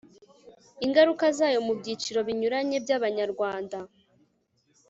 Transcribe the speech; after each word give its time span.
ingaruka 0.85 1.25
zayo 1.37 1.59
mu 1.67 1.73
byiciro 1.79 2.19
binyuranye 2.27 2.77
by'abanyarwanda 2.83 3.77